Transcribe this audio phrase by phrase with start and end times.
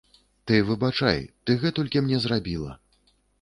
[0.51, 2.73] Ты выбачай, ты гэтулькі мне зрабіла!